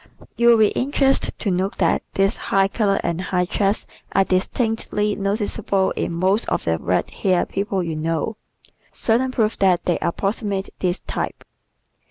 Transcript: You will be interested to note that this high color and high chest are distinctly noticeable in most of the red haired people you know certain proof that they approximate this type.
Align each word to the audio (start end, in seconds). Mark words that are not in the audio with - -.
You 0.35 0.47
will 0.47 0.57
be 0.57 0.69
interested 0.69 1.37
to 1.37 1.51
note 1.51 1.77
that 1.77 2.01
this 2.15 2.35
high 2.35 2.67
color 2.67 2.99
and 3.03 3.21
high 3.21 3.45
chest 3.45 3.85
are 4.13 4.23
distinctly 4.23 5.15
noticeable 5.15 5.91
in 5.91 6.11
most 6.11 6.49
of 6.49 6.63
the 6.63 6.79
red 6.79 7.11
haired 7.11 7.49
people 7.49 7.83
you 7.83 7.95
know 7.95 8.37
certain 8.91 9.29
proof 9.29 9.59
that 9.59 9.85
they 9.85 9.99
approximate 10.01 10.71
this 10.79 11.01
type. 11.01 11.43